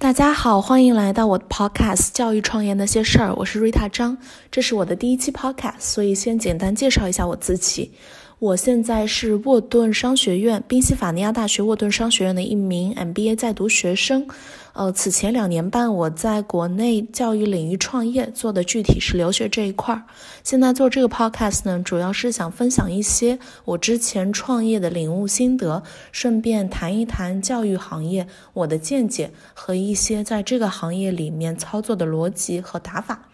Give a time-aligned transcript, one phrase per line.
[0.00, 4.16] 大家好，欢迎来到我的 Podcast《教育创业那些事儿》，我是瑞塔张，
[4.50, 7.92] 这是我的第一期 Podcast，所以先简单介绍一下我自己。
[8.40, 14.26] 我现在是沃顿商学院宾夕法尼亚大学沃顿商学院的一名 MBA 在读学生。
[14.72, 20.04] 呃，此前两年半我在国内教育领域创业，做的具体是留学这一块儿。
[20.42, 33.26] 现在做这个 Podcast 呢，主要是想分享一些我之前创业的领悟心得，顺便谈一谈教育行业我的见解和一些在这个行业里面操作的逻辑和打法。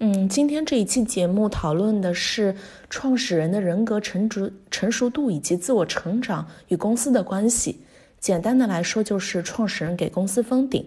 [0.00, 2.56] 嗯，今天这一期节目讨论的是
[2.90, 7.80] 创始人的人格成熟成熟度以及自我成长与公司的关系。
[8.18, 10.84] 简单的来说，就是创始人给公司封顶。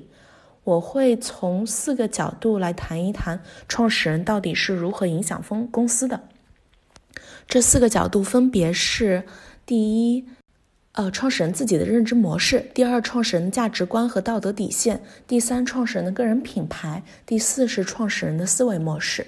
[0.63, 6.21] 我会从四个角度来谈一谈创始人到底是如何影响封公司的。
[7.47, 9.23] 这四个角度分别是：
[9.65, 9.77] 第
[10.15, 10.25] 一。
[10.97, 14.97] 呃，创始人自己的认知模式；第二，创始人的价值观和道德底线；
[15.27, 19.27] 第三，创始人的个人品牌；第四是创始人的思维模式。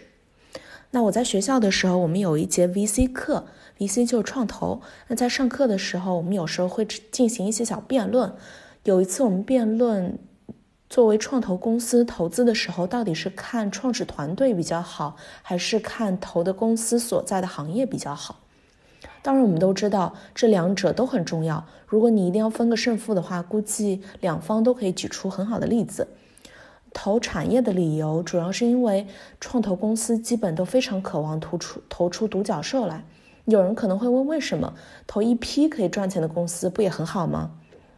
[0.89, 3.45] 那我在学校的时候，我们有一节 VC 课
[3.77, 4.81] ，VC 就是创投。
[5.09, 8.33] 那在上课的时候，我们有时候会进行一些小辩论。
[8.85, 10.17] 有一次，我们辩论
[10.89, 18.39] 作为创投公司投资的时候，到底是看创始团队比较好，还是看投的公司所在的行业比较好？
[19.21, 21.65] 当然，我们都知道这两者都很重要。
[21.87, 26.07] 如果你一定要分个胜负的话，估计两方都可以举出很好的例子。
[26.93, 29.05] 投产业的理由，主要是因为
[29.39, 33.03] 创投公司基本都非常渴望突出投出独角兽来。
[33.45, 34.73] 有人可能会问，为什么
[35.05, 37.51] 投一批可以赚钱的公司不也很好吗？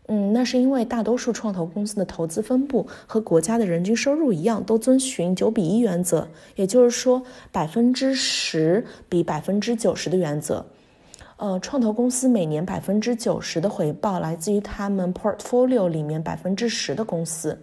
[0.08, 10.66] 嗯，那是因为大多数创投公司的投资分布和国家的人均收入一样，都遵循九比一原则，也就是说百分之十比百分之九十的原则。
[11.42, 17.60] 呃，创投公司每年百分之九十的回报来自于他们 portfolio 里面百分之十的公司。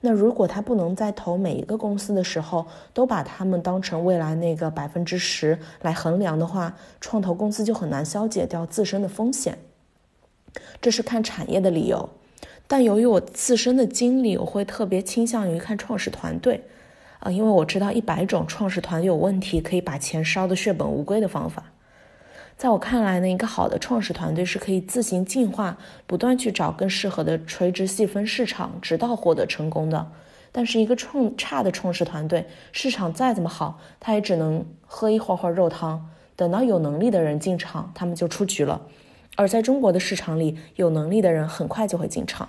[0.00, 9.58] 那如果他不能在投每一个公司的时候都把他们当成未来那个百分之十来衡量的话，创投公司就很难消解掉自身的风险。
[10.80, 12.08] 这是看产业的理由。
[12.68, 16.62] 但由于我自身的经历，我会特别倾向于看创始团队，
[17.18, 21.64] 啊，因为我知道一百种创始团队有问题可以把钱烧得血本无归的方法。
[22.58, 30.10] 在我看来呢，一个好的创始团队是可以自行进化，不断去找更适合的垂直细分市场，直到获得成功的。
[30.50, 36.10] 但是，一个创差的创始团队，市场再怎么好，他也只能喝一会儿会肉汤。
[36.34, 38.82] 等到有能力的人进场，他们就出局了。
[39.36, 42.48] 而在中国的市场里，有能力的人很快就会进场。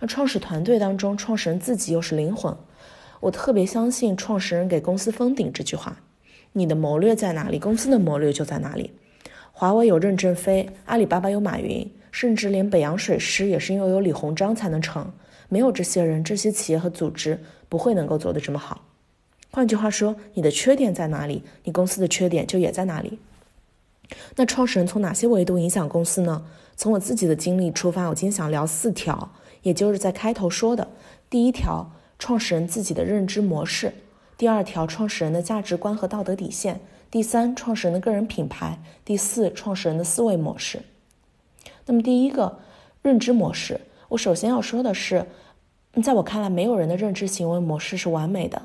[0.00, 2.54] 那创始团队当中，创始人自己又是灵魂。
[3.20, 5.96] 我特别相信“创始人给公司封顶”这句话。
[6.52, 8.90] 你的谋略在哪里，公司的谋略就在哪里。
[9.52, 15.10] 华为有任正非，阿里巴巴有马云，甚至连北洋水师也是因为有李鸿章才能成。
[15.48, 18.82] 没有这些人，这些企业和组织不会能够做得这么好。
[19.50, 23.18] 换句话说，你的缺点在哪里，你公司的缺点就也在哪里。
[24.36, 26.44] 那创始人从哪些维度影响公司呢？
[26.74, 29.30] 从我自己的经历出发，我今天想聊四条，
[29.62, 30.88] 也就是在开头说的
[31.28, 33.92] 第一条：创始人自己的认知模式。
[34.42, 36.74] 第二条，创始人的价值观和道德底线；
[37.12, 40.82] 第三，创始人的个人品牌；第四，创始人的思维模式。
[41.86, 42.58] 那么，第一个
[43.02, 45.26] 认知模式，我首先要说的是，
[46.02, 48.60] 在我看来，没有人的认知行为模式是完美的。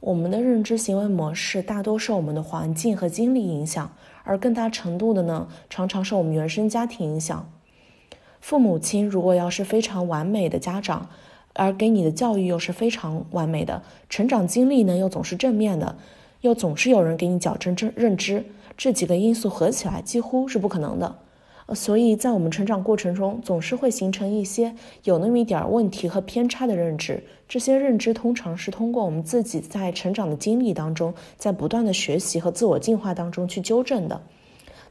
[0.00, 7.50] 我们的认知行为模式大多受我们的环境和经历影响，而更大程度的呢，常常受我们原生家庭影响。
[8.42, 11.08] 父母亲如果要是非常完美的家长。
[11.54, 15.96] 而给你的教育又是非常完美的，成长经历呢又总是正面的，
[16.42, 18.44] 又总是有人给你矫正正认知，
[18.76, 21.16] 这几个因素合起来几乎是不可能的。
[21.74, 27.24] 所以在我们成长过程中，总是会形成一些有那么一点问题和偏差的认知。
[27.48, 34.20] 这些认知通常是通过我们自己在成长的经历当中，在不断的学习和自我进化当中去纠正的。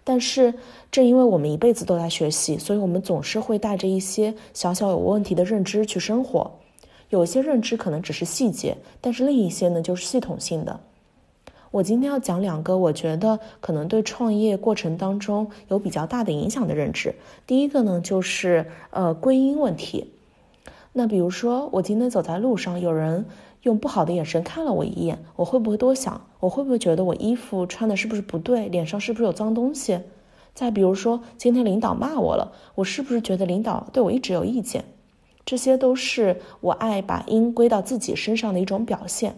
[0.03, 0.53] 但是，
[0.91, 6.51] 正因为我们一辈子都在学习，所以我们总是会带着一些小小有问题的认知去生活。
[7.09, 10.79] 有些认知可能只是细节，但是另一些呢，就是系统性的。
[11.71, 17.15] 我今天要讲两个，我觉得可能对创业过程当中有比较大的影响的认知。
[17.47, 20.11] 第一个呢，就是呃归因问题。
[20.91, 23.25] 那比如说，我今天走在路上，有人。
[23.63, 26.21] 用不好的眼神看了我一眼，我会不会多想？
[26.39, 28.67] 我会不会觉得我衣服穿的是不是不对？
[28.67, 29.99] 脸上是不是有脏东西？
[30.53, 34.83] 再比如说，今天领导骂我了，我是不是觉得领导对我一直有意见？
[35.45, 39.35] 这些都是我爱把因归到自己身上的一种表现。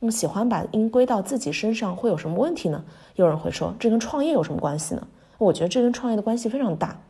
[0.00, 2.84] 那么，喜欢把因归到自己身上会有什么问题呢？
[3.14, 5.08] 有人会说，这跟创业有什么关系呢？
[5.38, 7.00] 我觉得这跟创业的关系非常大，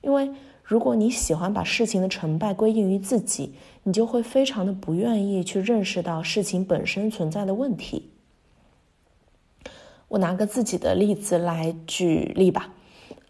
[0.00, 0.30] 因为。
[0.72, 3.52] 如果你喜欢把事情的成败归因于自己，
[3.82, 8.08] 你就会非常的不愿意去认识到事情本身存在的问题。
[10.08, 12.72] 我拿个自己的例子来举例吧。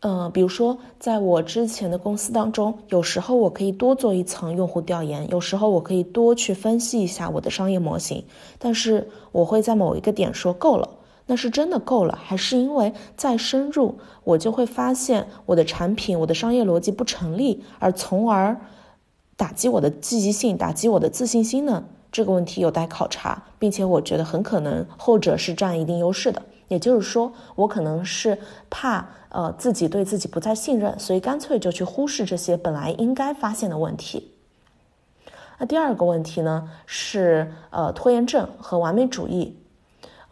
[0.02, 8.24] 嗯，比如说，在我之前的公司当中，有时候我可以多做一层用户调研，有时候我可以多去分析一下我的商业模型，
[8.60, 10.88] 但是我会在某一个点说够了，
[11.26, 18.60] 那是真的够了，还是因为再深入，我就会发现我的产品、我的商业逻辑不成立，而从而
[19.36, 21.84] 打击我的积极性、打击我的自信心呢？
[22.10, 26.42] 这个问题有待考察，并且我觉得很可能后者是占一定优势的。
[26.68, 28.38] 也就是说，我可能是
[28.68, 34.32] 怕呃自己对自己不再信任，所以干脆就去忽视这些本来应该发现的问题。
[35.58, 39.56] 那第二个问题呢是呃拖延症和完美主义。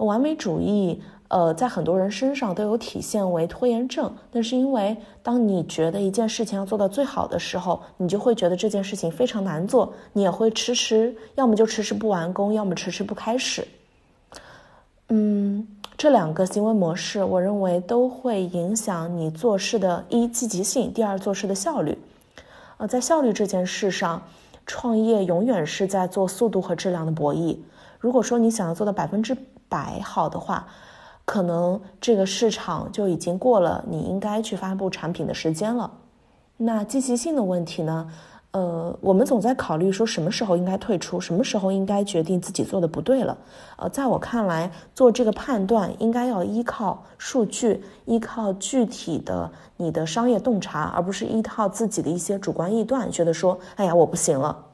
[0.04, 13.66] 完美主义呃在很多人身上都有体现为拖延症，那是因为当你觉得一件事情要做到最好的时候，你就会觉得这件事情非常难做，你也会迟迟，要么就迟迟不完工，要么迟迟不开始。
[15.08, 15.66] 嗯。
[15.98, 21.98] 这两个行为模式，我认为都会影响你做事的一积极性，第二做事的效率。
[22.78, 24.22] 呃，在效率这件事上，
[24.64, 27.54] 创业永远是在做速度和质量的博弈。
[27.98, 29.36] 如果说你想要做到百分之
[29.70, 30.66] 摆好的话，
[31.24, 35.90] 可能这个市场就已经过了你应该去发布产品的时间了。
[36.58, 38.10] 那积极性的问题呢？
[38.52, 43.38] 呃，我们总在考虑说什么时候应该退出，什么时候应该决定自己做的不对了。
[43.76, 54.66] 呃，在我看来，做这个判断应该要依靠数据，依靠具体的你的商业洞察，而不是依靠自己的一些主观臆断，觉得说，哎呀，我不行了。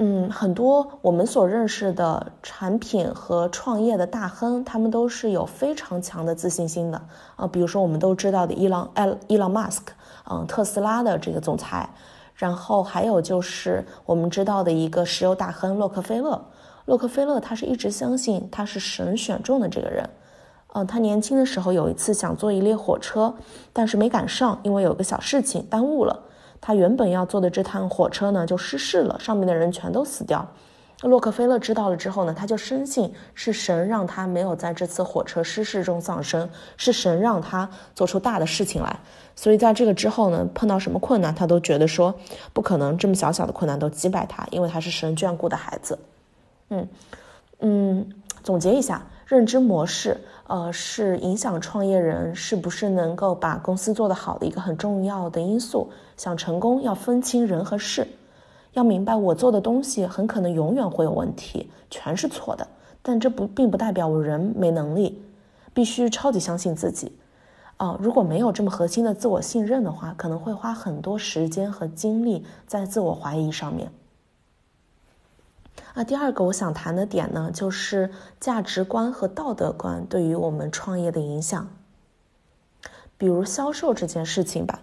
[0.00, 7.02] 嗯，很多我们所认识的产品和创业的大亨，他们都是有非常强的自信心的
[7.34, 7.46] 啊。
[7.48, 9.92] 比如说，我们都知道的伊朗埃伊朗马斯克，
[10.30, 11.90] 嗯，特斯拉的这个总裁。
[12.36, 16.40] 然后还有就是我们知道的一个石油大亨洛克菲勒，
[16.84, 20.08] 洛克菲勒他是一直相信他是神选中的这个人，
[20.74, 23.34] 嗯，他年轻的时候有一次想坐一列火车，
[23.72, 26.22] 但是没赶上，因为有个小事情耽误了，
[26.60, 30.46] 他原本要坐的这趟火车呢就失事了，上面的人全都死掉。
[31.02, 38.98] 洛克菲勒知道了之后呢，他就深信是神让他没有在这次火车失事中丧生，是神让他做出大的事情来。
[39.36, 42.12] 所以在这个之后呢，碰到什么困难，他都觉得说
[42.52, 45.96] 不可能这么小小的困难都击败他，因为他是神眷顾的孩子。
[46.70, 46.88] 嗯
[47.60, 48.12] 嗯，
[48.42, 55.88] 总结一下，认知模式，呃，是影响创业人是不是能够把公司做得好的一个很重要的因素。
[56.16, 58.08] 想成功，要分清人和事。
[58.72, 62.66] 要明白，我做的东西很可能永远会有问题，全是错的。
[63.02, 65.22] 但这不并不代表我人没能力，
[65.74, 67.12] 必须超级相信自己。
[67.76, 73.90] 啊，如果没有这么核心的自我信任的话，可能会花很多时间和精力在自我怀疑上面。
[75.94, 81.68] 啊，第二个我想谈的点呢，就是价值观和道德观对于我们创业的影响。
[83.16, 84.80] 比如销售这件事情吧。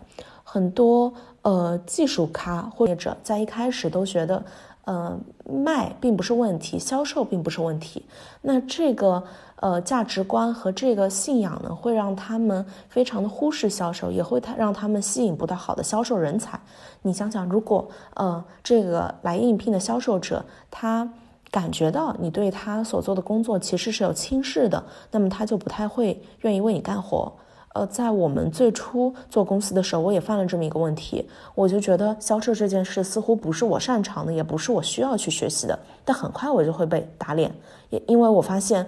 [0.47, 4.45] 很多呃技术咖或者在一开始都觉得，
[4.85, 8.03] 呃卖并不是问题，销售并不是问题。
[8.41, 9.23] 那这个
[9.57, 16.59] 呃价值观和这个信仰呢，会让他们非常的忽视销售，也会他让他们吸引不到好的销售人才。
[17.01, 21.07] 你想想，如果呃这个来应聘的销售者他
[21.51, 27.31] 感觉到你对他所做的工作其实是有轻视的，那么他就不太会愿意为你干活。
[27.75, 35.77] 呃，在我们最初做公司的时候，我也犯了这么一个问题，我就觉得销售这件事似乎不是我擅长的，也不是我需要去学习的。
[36.05, 37.53] 但很快我就会被打脸，
[37.89, 38.87] 也因为我发现，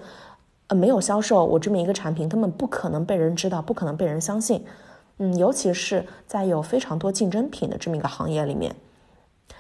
[0.68, 4.64] 呃，没有销售，我这么一个产品根本不可能被人知道，不可能被人相信。
[5.18, 8.74] 嗯，尤其是在有非常多竞争品的这么一个行业里面。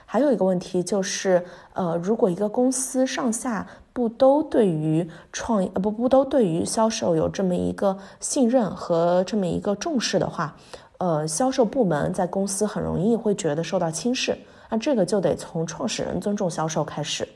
[0.10, 10.56] 还有一个问题就是，呃，如果一个公司上下不都对于创呃不不都对于销售有这么一个信任和这么一个重视的话，
[11.00, 14.38] 呃，销售部门在公司很容易会觉得受到轻视。
[14.70, 17.28] 那这个就得从创始人尊重销售开始。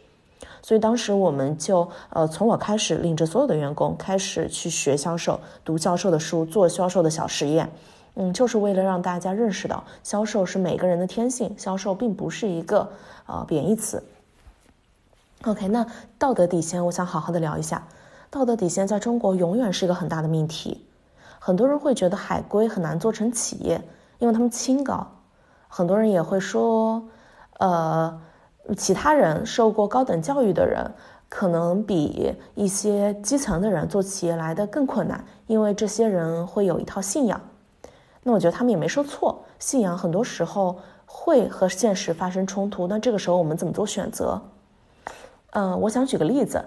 [0.62, 7.70] 所以当时我们就呃从我开始领着所有的员工开始去学销售，读销售的书，做销售的小实验。
[8.16, 12.92] 嗯，就是为了让大家认识到，销售是每个人的天性，销售并不是一个
[13.26, 14.04] 呃贬义词。
[15.44, 15.86] OK，那
[16.20, 17.88] 道德底线，我想好好的聊一下。
[18.30, 20.86] 道德底线在中国永远是一个很大的命题。
[21.40, 23.82] 很多人会觉得海归很难做成企业，
[24.20, 25.08] 因为他们清高。
[25.68, 27.04] 很多人也会说，
[27.58, 28.22] 呃，
[28.78, 30.92] 其他人受过高等教育的人，
[31.28, 37.42] 可能比一些基层的人做企业来的更困难，因为这些人会有一套信仰。
[38.24, 44.42] 那我觉得他们也没说错，信仰很多时候会和现实发生冲突，那这个时候我们怎么做选择？
[45.52, 46.64] 嗯，我想举个例子，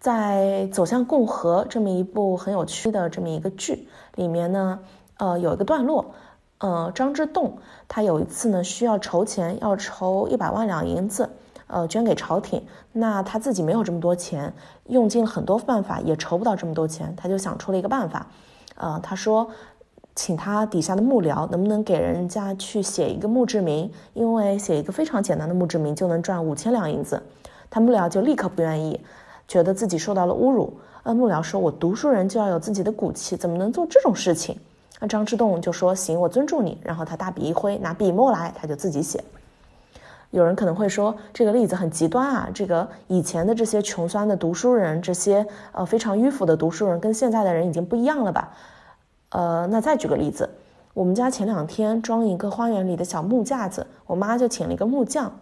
[0.00, 4.80] 在《走向共和》这么一部很有趣的这么一个剧里面呢，
[5.18, 6.14] 呃，有一个段落，
[6.58, 11.30] 呃，张之洞他有一次呢需要筹钱，要筹一百万两银子，
[11.66, 12.66] 呃，捐给朝廷。
[12.92, 14.52] 那他自己没有这么多钱，
[14.86, 18.26] 用尽了很多办法也筹不到这么多钱，他就想出了一个办法，
[18.76, 19.48] 呃，他说，
[20.14, 27.20] 请他底下的幕僚能不能给人家去写一个墓志铭，因为写一个非常简单的墓志铭就能赚五千两银子。
[27.68, 29.00] 他幕僚就立刻不愿意，
[29.48, 30.72] 觉得自己受到了侮辱。
[31.02, 34.56] 呃，幕僚说：“我读书人就要有自己的骨气，怎么能做这种事情？”
[35.00, 39.22] 那张之洞就说：“行，我尊重你。”然后他大笔一挥，拿笔墨来，他就自己写。
[40.30, 42.48] 有人可能会说，这个例子很极端啊！
[42.54, 48.50] 这个以前的这些穷酸的读书人，这些呃非常迂腐的读书人，跟现在的人已经不一样了吧？
[49.34, 50.48] 呃，那再举个例子，
[50.92, 55.32] 我们家前两天装一个花园里的小木架子，我妈就请了一个木匠。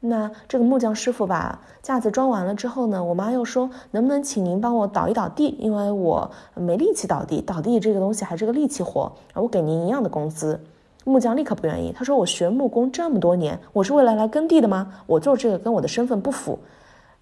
[0.00, 10.58] 那这个木匠师傅把架子装完了之后呢，我妈又说能不能请您帮我倒一倒地，因为我没力气倒地，倒地这个东西还是个力气活，我给您一样的工资。
[11.04, 14.90] 木匠立刻不愿意，他说我学木工这么多年，我是为了来耕地的吗？
[15.06, 16.58] 我做这个跟我的身份不符，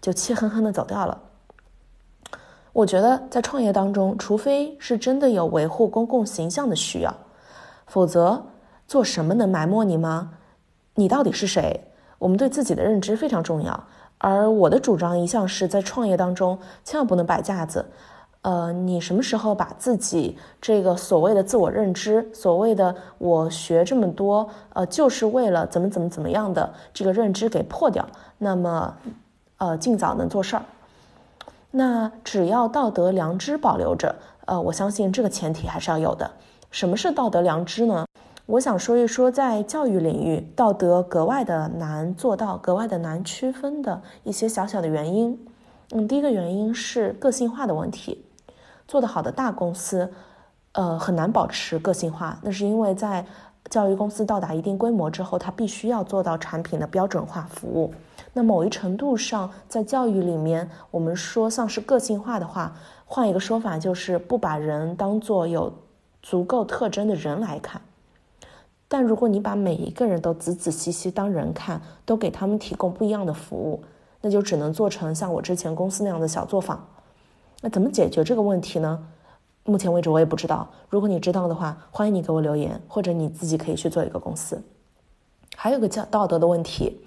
[0.00, 1.18] 就气哼哼的走掉了。
[2.74, 7.14] 我觉得在创业当中，除非是真的有维护公共形象的需要，
[7.86, 8.44] 否则
[8.88, 10.32] 做什么能埋没你吗？
[10.96, 11.80] 你到底是谁？
[12.18, 13.84] 我们对自己的认知非常重要，
[14.18, 17.86] 而我的主张一向是在创业当中千万不能摆架子。
[18.42, 28.04] 呃，你什么时候把自己这个所谓的自我认知，所谓的我学这么多，呃，就是为了怎么怎么怎么样的这个认知给破掉，
[28.36, 28.96] 那么，
[29.58, 30.62] 呃，尽早能做事儿。
[31.76, 34.14] 那只要道德良知保留着，
[34.44, 36.30] 呃，我相信这个前提还是要有的。
[36.70, 38.06] 什么是道德良知呢？
[38.46, 45.36] 我想说一说，在教育领域，道德格外的难做到，格外的难区分的一些小小的原因。
[45.90, 48.24] 嗯，第一个原因是个性化的问题。
[48.86, 50.12] 做得好的大公司，
[50.72, 53.26] 呃，很难保持个性化，那是因为在
[53.70, 57.92] 教育公司到达一定规模之后，它必须要做到产品的标准化服务。
[58.32, 65.72] 那某一程度上，在教育里面，我们说像是个性化的话，换一个说法就是不把人当做有
[66.22, 67.80] 足够特征的人来看。
[68.86, 73.82] 但如果你把每一个人都仔仔细细当人看，都给他们提供不一样的服务，
[74.20, 76.86] 那就只能做成像我之前公司那样的小作坊。
[77.60, 79.06] 那怎么解决这个问题呢？
[79.64, 80.70] 目前为止我也不知道。
[80.88, 84.62] 如果你知道的话，欢迎你给我留言，或者你自己可以去做一个公司。
[85.56, 87.00] 还有个教道德的问题，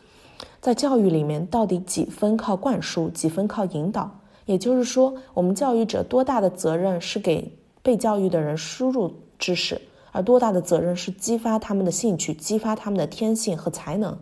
[0.60, 4.20] 在教育里面到底几分靠灌输，几分靠引导？
[4.46, 9.82] 也就是说，我们教育者多大的责任是给被教育的人输入知识？
[10.14, 14.18] 而多大的责任是激发他们的兴趣，激发他们的天性和才能？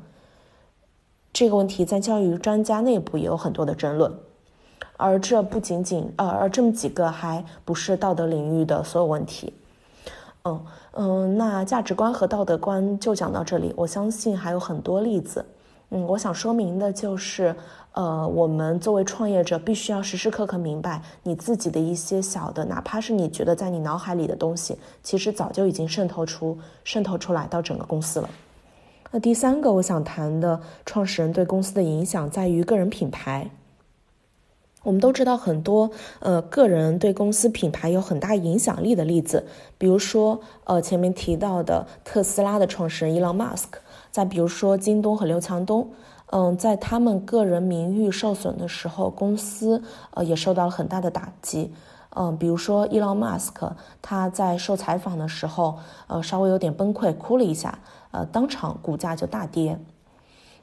[1.32, 4.14] 这个问题在教育专家内部也有很多的争论，
[4.98, 9.54] 而这不仅仅，呃，而这么几个还不是道德领域的所有问题。
[10.44, 15.44] 嗯嗯，那价值观和道德观就讲到这里，我相信还有很多例子。
[15.90, 17.56] 嗯，我想说明的就是，
[17.94, 28.30] 呃，我们作为创业者，必须要时时刻刻明白，你自己的一些小的，哪怕是你觉得在你脑海里的东西，其实早就已经渗透出、渗透出来到整个公司了。
[29.12, 33.50] 那第三个我想谈的，创始人对公司的影响在于个人品牌。
[34.86, 35.90] 我们都知道很多，
[36.20, 39.48] 呃，个人对公司品牌有很大影响力的例子，
[39.80, 43.82] 比如说，呃，前面提到的特斯拉的创始人伊朗马斯克。
[44.12, 45.90] 再比如说京东和刘强东，
[46.28, 51.74] 嗯，在他们个人名誉受损的时候，公司呃也受到了很大的打击，
[52.12, 57.80] 嗯，比如说伊朗马斯克他在受采访的时候，呃，稍微有点崩溃，哭了一下，
[58.12, 59.80] 呃，当场股价就大跌。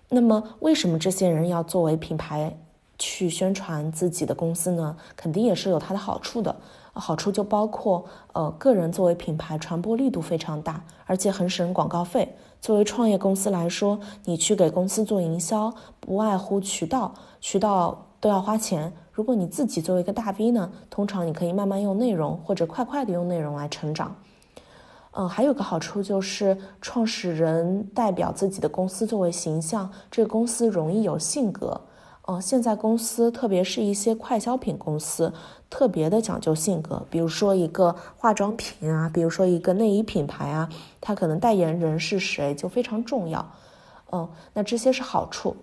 [0.09, 2.57] 那么，为什么这些人要作为品牌
[3.02, 4.97] 去宣传自己的公司呢？
[5.16, 6.54] 肯定也是有它的好处的。
[6.92, 12.37] 好处就包括，呃，个人作为品牌传播力度非常大，而且很省广告费。
[12.61, 18.92] 作为创业公司来说，你去给公司做营销，不外乎渠道，渠道都要花钱。
[19.11, 24.14] 如果你自己作为一个大 V 呢，通常你可以慢慢用内容或者快快的用内容来成长。
[25.14, 31.80] 嗯，还有个好处就是创始人代表自己的公司作为形象，这个公司容易有性格。
[32.25, 35.33] 呃，现在公司，特别是一些快消品公司，
[35.69, 37.05] 特别的讲究性格。
[37.11, 40.69] 比如说一个化妆品啊，比如说一个内衣品牌啊，
[41.00, 43.50] 它可能代言人是谁就非常重要。
[44.12, 45.57] 嗯，那这些是好处。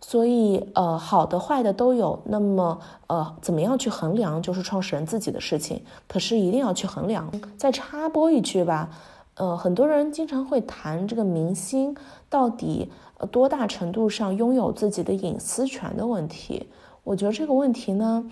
[0.00, 2.20] 所以，呃，好的坏的都有。
[2.26, 5.84] 那么，呃，怎么样去衡量，就是创始人自己的事情。
[6.08, 7.30] 可是一定要去衡量。
[7.56, 8.90] 再插播一句吧。
[9.42, 11.92] 呃，很多人经常会谈这个明星
[12.30, 12.88] 到底
[13.32, 16.68] 多大程度上拥有自己的隐私权的问题。
[17.02, 18.30] 我觉得这个问题呢。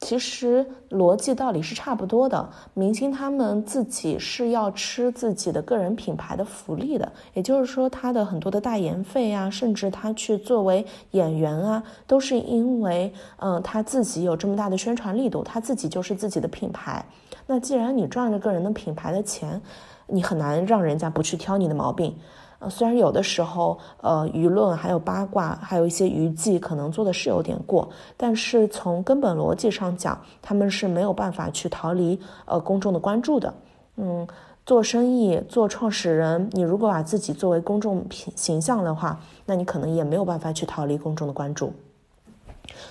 [0.00, 17.04] 其实逻辑道理是差不多的，明星他们自己是要吃自己的个人品牌的福利的，也就是说，他的很多的代言费啊，甚至他去作为演员啊，都是因为，嗯，他自己有这么大的宣传力度，他自己就是自己的品牌。
[17.46, 19.60] 那既然你赚着个人的品牌的钱，
[20.10, 22.16] 你很难让人家不去挑你的毛病。
[22.58, 27.88] 呃，虽然有的时候，呃，舆论还有八卦，还有一些娱记，可能做的是有点过，
[28.18, 33.54] 但是从根本逻辑上讲，他们是没有办法去逃离呃公众的关注的。
[33.96, 34.28] 嗯，
[34.66, 41.72] 做生意做创始人，你如果把自己作为公众品形象的话，那你可能也没有办法去逃离公众的关注。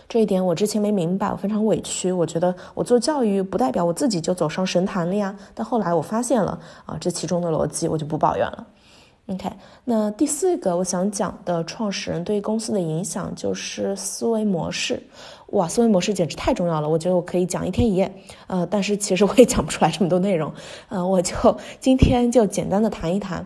[0.08, 2.12] 这一点我之前没明白，我非常委屈。
[2.12, 5.36] 我觉得我做教育不代表我自己就走上神坛了呀。
[5.54, 8.68] 但后来我发现了啊，这其中的逻辑，我就不抱怨了。
[9.28, 9.48] OK，
[9.86, 15.00] 那第四个我想讲的创始人对公司的影响就是思维模式。
[15.52, 18.12] 哇，思维模式简直太重要了，我觉得我可以讲一天一夜。
[18.48, 20.52] 呃，但是其实我也讲不出来这么多内容。
[20.88, 21.36] 呃，我就
[21.80, 23.46] 今天就简单的谈一谈。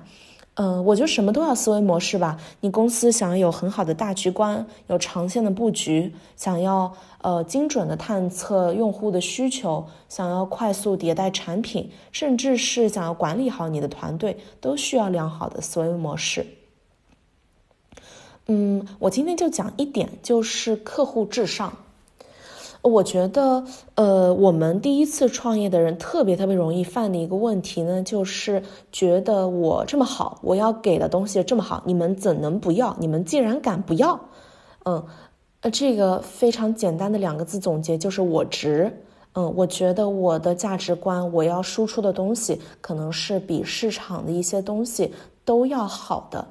[0.55, 2.39] 嗯，我觉得什么都要思维模式吧。
[2.60, 16.45] 你公司想要有很好的大局观，有长线的布局，想要呃精准的探测用户的需求，想要快速迭代产品，甚至是想要管理好你的团队，都需要良好的思维模式。
[18.45, 21.74] 嗯，我今天就讲一点，就是客户至上。
[22.83, 23.63] 我觉得，
[23.95, 28.61] 呃，我们第一次创业的人特别特别容易犯的一个问题呢，就是
[28.91, 32.93] 觉得我这么好，我要给的东西这么好，你们怎能不要？
[32.99, 34.19] 你们竟然敢不要？
[34.83, 35.01] 嗯，
[35.61, 38.91] 呃，这个非常简单的两个字总结就是我值。
[39.35, 45.11] 嗯，我觉得我的价值观，我要输出的东西，可能是比市场的一些东西
[45.45, 46.45] 都要好的。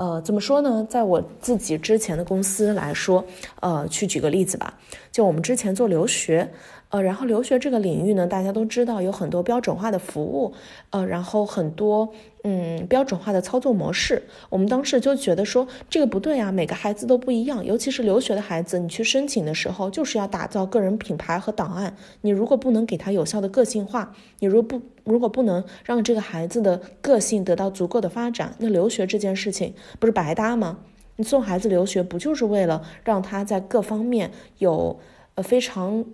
[0.00, 0.86] 呃，怎么说呢？
[0.88, 3.22] 在我自己之前的公司来说，
[3.60, 4.72] 呃，去举个例子吧，
[5.12, 6.50] 就我们之前做留学。
[6.90, 10.52] 呃，然后留学这个领域呢，大家都知道有很多标准化的服务，
[10.90, 14.20] 呃，然后很多嗯标准化的操作模式。
[14.48, 21.94] 我们当时就觉得说这个不对啊，每个孩子都不一样，尤其是留学的孩子，你去申请的时候就是要打造个人品牌和档案。
[22.22, 30.78] 你如果不能给他有效的个性化，你如不如果不能让这个孩子的个性得到足够的发展，那留学这件事情不是白搭吗？
[31.14, 34.98] 你送孩子留学不就是为了让他在各方面有
[35.36, 36.04] 呃非常。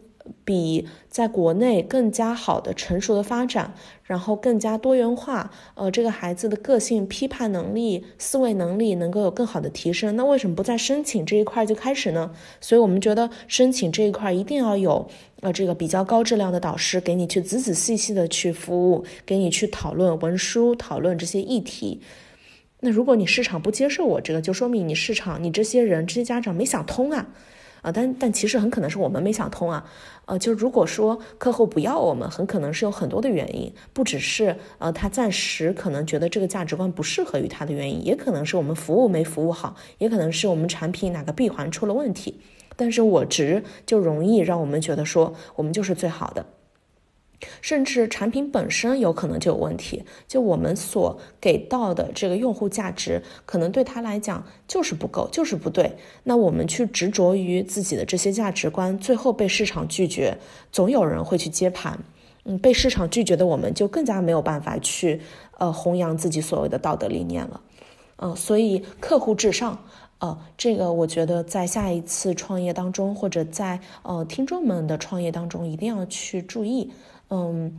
[0.44, 10.14] 比在国内更加好的成熟的发展，然后更加多元化，呃，这个孩子的个性、批判能力、思维能力能够有更好的提升。
[10.16, 12.30] 那为什么不在申请这一块就开始呢？
[12.60, 15.08] 所以我们觉得申请这一块一定要有，
[15.40, 22.00] 呃，这个比较高质量的导师给你去仔仔细细的去服务，给你去讨论文书、讨论这些议题。
[22.80, 27.26] 那如果你市场不接受我这个，就说明你市场你这些人这些家长没想通啊。
[27.86, 29.84] 啊，但但其实很可能是我们没想通啊，
[30.24, 42.40] 呃，就如果说客户不要我们，很可能是有很多的原因，不只是呃他暂时可能觉得这个价值观不适合于他的原因，也可能是我们服务没服务好，也可能是我们产品哪个闭环出了问题，
[42.74, 46.44] 但是我值就容易让我们觉得说我们就是最好的。
[47.60, 55.96] 甚至产品本身有可能就有问题，就我们所给到的这个用户价值，可能对他来讲就是不够，就是不对。
[56.24, 60.36] 那我们去执着于自己的这些价值观，最后被市场拒绝，
[60.72, 61.98] 总有人会去接盘。
[62.44, 65.20] 嗯，被市场拒绝的我们就更加没有办法去
[65.58, 67.60] 呃弘扬自己所谓的道德理念了。
[68.18, 69.84] 嗯，所以客户至上，
[70.18, 76.90] 呃，这个我觉得在下一次创业当中，或者在呃听众们的创业当中，一定要去注意。
[77.28, 77.78] 嗯，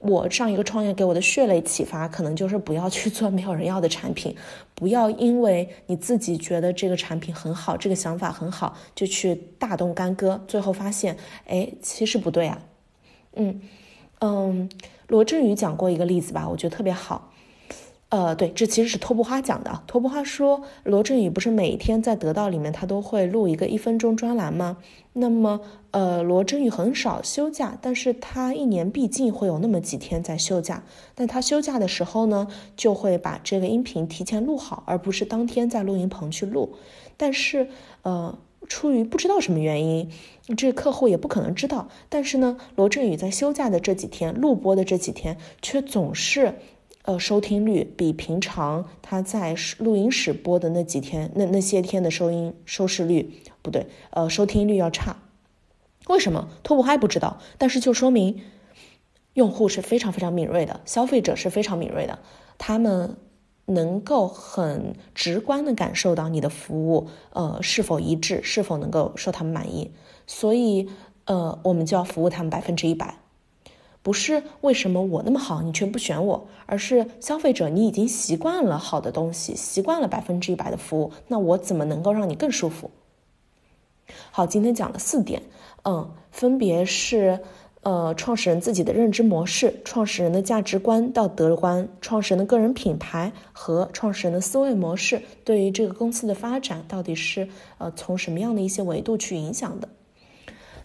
[0.00, 4.34] 我上一个创业给我的血泪启发，可能就是不要去做没有人要的产品，
[4.74, 12.60] 不要因为你自己觉得这个产品很好，这个想法很好，就去大动干戈，最后发现，哎，其实不对啊。
[13.36, 13.60] 嗯
[14.20, 14.68] 嗯，
[15.06, 17.27] 罗振宇讲过一个例子吧，我觉得特别好。
[18.10, 19.82] 呃，对，这其实是托布花讲的。
[19.86, 24.78] 托布花说，罗振宇不是每天在得到里面他都会录一个一分钟专栏吗？
[25.12, 30.84] 那么，呃，罗振宇很少休假，但是他一年毕竟会有那么几天在休假。
[31.14, 36.76] 但他休假的时候呢，就会把这个音频提前录好，而不是当天在录音棚去录。
[37.18, 37.68] 但是，
[38.02, 40.10] 呃，出于不知道什么原因，
[40.56, 41.88] 这客户也不可能知道。
[42.08, 46.54] 但是呢，罗振宇在休假的这几天录播的这几天，却总是。
[47.08, 55.16] 呃，收听率比平常他在录音室播的那几天、那那些天的收音收视率不对，呃，收听率要差。
[56.08, 56.50] 为什么？
[56.62, 58.42] 托普还不知道，但是就说明
[59.32, 62.18] 用户是非常非常敏锐的，消费者是非常敏锐的。
[62.58, 63.16] 他们
[63.64, 69.90] 能够很直观的感受到你的服务，呃，是否一致，是否能够受他们满意。
[70.26, 70.90] 所以，
[71.24, 73.18] 呃，我们就要服务他们百分之一百。
[74.02, 82.90] 不是为什么我那么好，你却不选我，而是消费者你已经习惯了好的东西，习惯了百分之一百的服务，那我怎么能够让你更舒服？
[84.30, 85.42] 好，今天讲了四点，
[85.84, 87.40] 嗯，分别是，
[87.82, 99.88] 呃，创始人自己的认知模式、创始人的价值观、道德观、创始人的个人品牌和创始人的思维模式，对于这个公司的发展到底是呃从什么样的一些维度去影响的？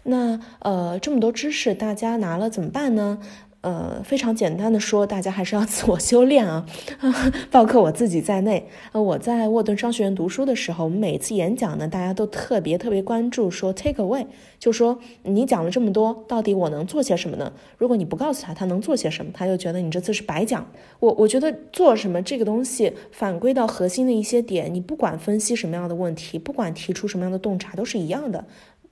[0.03, 3.19] 那呃这么多知识大家拿了怎么办呢？
[3.61, 6.65] 呃，非常简单的说，大家还是要 自我修炼啊，
[7.49, 8.67] 包括我自己在内。
[8.91, 14.27] 呃，我在沃顿商学院读书的时候，我们每次演讲呢，大家都特别特别关注说 take away，
[14.59, 17.53] 就说你讲了这么多，到底我能做些什么呢？
[17.77, 20.67] 如果你不告诉他他能做些什么，他就觉得你这次是白讲。
[20.99, 28.43] 我我觉得做什么这个东西反归到核心的一些点，你不管分析什么样的问题，不管提出什么样的洞察，都是一样的，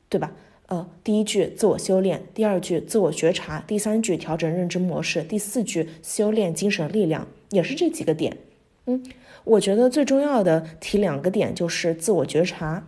[0.08, 0.32] 对吧？
[0.72, 8.38] 呃，第一句自我修炼，第二句自我觉察，第三句调整认知模式，第四句修炼精神力量，也是这几个点。
[8.86, 9.04] 嗯，
[9.44, 12.88] 我觉得最重要的提两个点，就是自我觉察。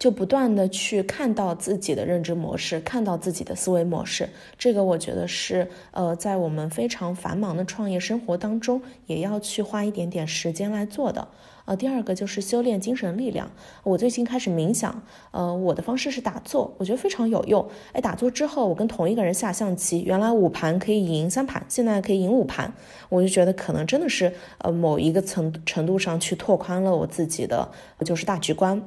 [0.00, 11.28] 就不断的去看到自己的认知模式，看到自己的思维模式，这个我觉得是呃，在我们非常繁忙的创业生活当中，也要去花一点点时间来做的。
[11.70, 13.48] 呃，第二个就是修炼精神力量。
[13.84, 17.64] 我最近开始冥想，呃，我的方式是打坐，我觉得非常有用。
[17.92, 22.74] 哎，打坐之后，我跟同一个人下象棋，原来五盘可以赢三盘，现在可以赢五盘，
[23.08, 27.70] 我就觉得可能真的是呃某一个层程度上去拓宽了我自己的
[28.04, 28.82] 就是大局观。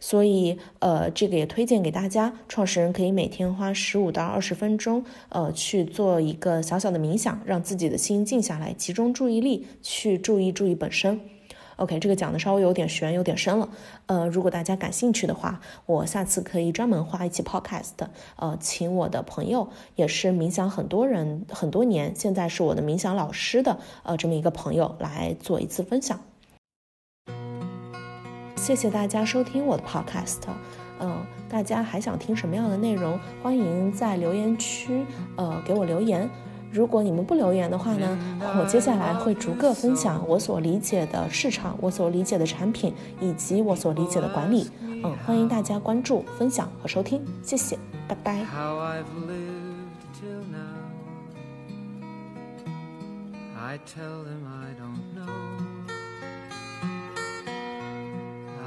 [0.00, 2.32] 所以，呃，这个也推荐给大家。
[2.48, 11.20] 创始人可以每天花十五到二十分钟，呃，去做一个小小的冥想，让自己的心静下来，集中注意力去注意注意本身。
[11.76, 13.68] OK，这个讲的稍微有点悬，有点深了。
[14.06, 17.92] 呃，如果大家感兴趣的话，我下次可以专门花一期 Podcast，
[18.36, 26.18] 呃，请我的朋友，也是冥想很多人很多年，现在是我的冥想老师的，呃，这么一个朋友来做一次分享。
[28.56, 30.38] 谢谢大家收听我的 podcast，
[30.98, 33.20] 嗯，大家还想听什么样的内容？
[33.42, 35.04] 欢迎在留言区
[35.36, 36.28] 呃给我留言。
[36.76, 38.18] 如果你们不留言的话呢，
[38.60, 44.70] 我接下来会逐个分享我所理解的市场、我所理解的产品以及我所理解的管理。
[44.82, 48.44] 嗯，欢迎大家关注、分享和收听，谢谢，拜拜。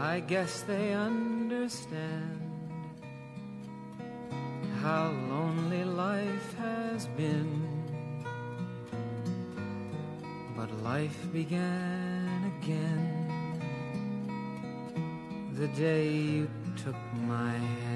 [0.02, 2.40] I guess they understand
[4.82, 7.69] how lonely life has been.
[10.60, 13.64] But life began again
[15.54, 16.50] the day you
[16.84, 17.89] took my hand.